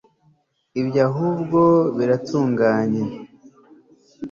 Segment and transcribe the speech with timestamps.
[0.81, 1.61] ibyo ahubwo
[1.97, 3.03] bitunguranye